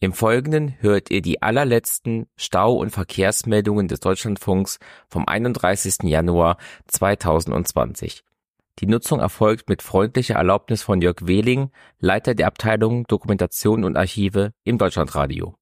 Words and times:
Im 0.00 0.12
Folgenden 0.12 0.76
hört 0.78 1.10
ihr 1.10 1.22
die 1.22 1.42
allerletzten 1.42 2.28
Stau- 2.36 2.76
und 2.76 2.90
Verkehrsmeldungen 2.90 3.88
des 3.88 3.98
Deutschlandfunks 3.98 4.78
vom 5.08 5.26
31. 5.26 6.04
Januar 6.04 6.56
2020. 6.86 8.22
Die 8.78 8.86
Nutzung 8.86 9.18
erfolgt 9.18 9.68
mit 9.68 9.82
freundlicher 9.82 10.36
Erlaubnis 10.36 10.82
von 10.82 11.02
Jörg 11.02 11.16
Wehling, 11.22 11.72
Leiter 11.98 12.36
der 12.36 12.46
Abteilung 12.46 13.08
Dokumentation 13.08 13.82
und 13.82 13.96
Archive 13.96 14.52
im 14.62 14.78
Deutschlandradio. 14.78 15.56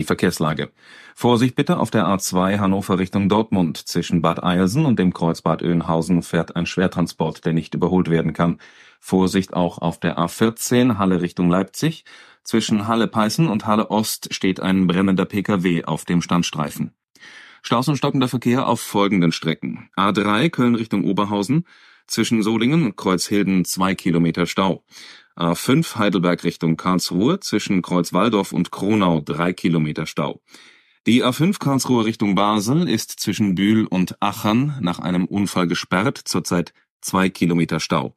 Die 0.00 0.04
Verkehrslage. 0.04 0.72
Vorsicht 1.14 1.54
bitte 1.54 1.78
auf 1.78 1.92
der 1.92 2.04
A2 2.04 2.58
Hannover 2.58 2.98
Richtung 2.98 3.28
Dortmund. 3.28 3.78
Zwischen 3.78 4.22
Bad 4.22 4.42
Eilsen 4.42 4.84
und 4.84 4.98
dem 4.98 5.14
Kreuzbad 5.14 5.62
Oeynhausen 5.62 6.22
fährt 6.22 6.56
ein 6.56 6.66
Schwertransport, 6.66 7.44
der 7.46 7.52
nicht 7.52 7.74
überholt 7.74 8.10
werden 8.10 8.32
kann. 8.32 8.58
Vorsicht 9.00 9.54
auch 9.54 9.78
auf 9.78 10.00
der 10.00 10.18
A14 10.18 10.98
Halle 10.98 11.22
Richtung 11.22 11.48
Leipzig. 11.48 12.04
Zwischen 12.46 12.86
Halle 12.86 13.08
Peißen 13.08 13.48
und 13.48 13.66
Halle 13.66 13.90
Ost 13.90 14.32
steht 14.32 14.60
ein 14.60 14.86
brennender 14.86 15.24
Pkw 15.24 15.82
auf 15.84 16.04
dem 16.04 16.22
Standstreifen. 16.22 16.92
Staus 17.60 17.88
und 17.88 17.96
stockender 17.96 18.28
Verkehr 18.28 18.68
auf 18.68 18.80
folgenden 18.80 19.32
Strecken. 19.32 19.90
A3 19.96 20.48
Köln 20.50 20.76
Richtung 20.76 21.02
Oberhausen. 21.02 21.66
Zwischen 22.06 22.44
Solingen 22.44 22.84
und 22.84 22.96
Kreuzhilden 22.96 23.64
zwei 23.64 23.96
Kilometer 23.96 24.46
Stau. 24.46 24.84
A5 25.36 25.96
Heidelberg 25.96 26.44
Richtung 26.44 26.76
Karlsruhe 26.76 27.40
zwischen 27.40 27.82
Kreuzwaldorf 27.82 28.52
und 28.52 28.70
Kronau 28.70 29.20
drei 29.20 29.52
Kilometer 29.52 30.06
Stau. 30.06 30.40
Die 31.08 31.24
A5 31.24 31.58
Karlsruhe 31.58 32.04
Richtung 32.04 32.36
Basel 32.36 32.88
ist 32.88 33.18
zwischen 33.18 33.56
Bühl 33.56 33.86
und 33.86 34.22
Achern 34.22 34.78
nach 34.80 35.00
einem 35.00 35.24
Unfall 35.24 35.66
gesperrt, 35.66 36.20
zurzeit 36.24 36.72
zwei 37.00 37.28
Kilometer 37.28 37.80
Stau. 37.80 38.14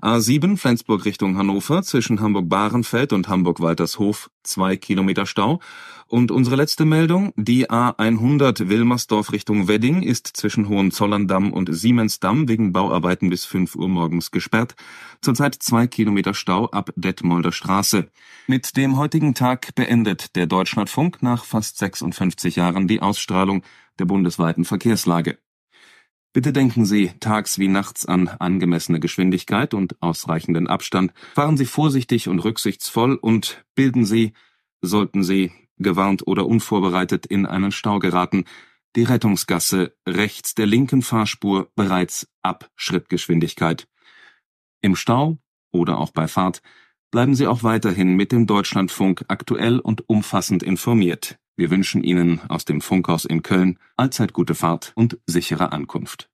A7 0.00 0.56
Flensburg 0.56 1.04
Richtung 1.04 1.36
Hannover 1.36 1.82
zwischen 1.82 2.20
Hamburg-Bahrenfeld 2.20 3.12
und 3.12 3.28
Hamburg-Waltershof 3.28 4.30
zwei 4.44 4.76
Kilometer 4.76 5.26
Stau 5.26 5.60
und 6.06 6.30
unsere 6.30 6.54
letzte 6.54 6.84
Meldung, 6.84 7.32
die 7.36 7.68
A100 7.68 8.68
Wilmersdorf 8.68 9.32
Richtung 9.32 9.66
Wedding 9.66 10.02
ist 10.02 10.28
zwischen 10.28 10.68
Hohenzollern-Damm 10.68 11.52
und 11.52 11.74
Siemensdamm 11.74 12.48
wegen 12.48 12.72
Bauarbeiten 12.72 13.28
bis 13.28 13.44
5 13.44 13.74
Uhr 13.74 13.88
morgens 13.88 14.30
gesperrt. 14.30 14.76
Zurzeit 15.20 15.56
zwei 15.56 15.88
Kilometer 15.88 16.32
Stau 16.32 16.66
ab 16.66 16.90
Detmolder 16.94 17.52
Straße. 17.52 18.08
Mit 18.46 18.76
dem 18.76 18.96
heutigen 18.96 19.34
Tag 19.34 19.74
beendet 19.74 20.36
der 20.36 20.46
Deutschlandfunk 20.46 21.22
nach 21.22 21.44
fast 21.44 21.76
56 21.78 22.56
Jahren 22.56 22.86
die 22.86 23.02
Ausstrahlung 23.02 23.62
der 23.98 24.04
bundesweiten 24.04 24.64
Verkehrslage. 24.64 25.38
Bitte 26.32 26.52
denken 26.52 26.84
Sie 26.84 27.12
tags 27.20 27.58
wie 27.58 27.68
nachts 27.68 28.04
an 28.06 28.28
angemessene 28.28 29.00
Geschwindigkeit 29.00 29.74
und 29.74 30.00
ausreichenden 30.02 30.66
Abstand. 30.66 31.12
Fahren 31.34 31.56
Sie 31.56 31.64
vorsichtig 31.64 32.28
und 32.28 32.40
rücksichtsvoll 32.40 33.14
und 33.14 33.64
bilden 33.74 34.04
Sie, 34.04 34.34
sollten 34.82 35.22
Sie 35.22 35.52
gewarnt 35.78 36.26
oder 36.26 36.46
unvorbereitet 36.46 37.26
in 37.26 37.46
einen 37.46 37.72
Stau 37.72 37.98
geraten, 37.98 38.44
die 38.96 39.04
Rettungsgasse 39.04 39.96
rechts 40.06 40.54
der 40.54 40.66
linken 40.66 41.02
Fahrspur 41.02 41.70
bereits 41.74 42.28
ab 42.42 42.70
Schrittgeschwindigkeit. 42.76 43.88
Im 44.80 44.96
Stau 44.96 45.38
oder 45.72 45.98
auch 45.98 46.10
bei 46.10 46.28
Fahrt 46.28 46.62
bleiben 47.10 47.34
Sie 47.34 47.46
auch 47.46 47.62
weiterhin 47.62 48.16
mit 48.16 48.32
dem 48.32 48.46
Deutschlandfunk 48.46 49.24
aktuell 49.28 49.78
und 49.78 50.08
umfassend 50.08 50.62
informiert. 50.62 51.38
Wir 51.58 51.72
wünschen 51.72 52.04
Ihnen 52.04 52.40
aus 52.48 52.64
dem 52.64 52.80
Funkhaus 52.80 53.24
in 53.24 53.42
Köln 53.42 53.80
allzeit 53.96 54.32
gute 54.32 54.54
Fahrt 54.54 54.92
und 54.94 55.18
sichere 55.26 55.72
Ankunft. 55.72 56.30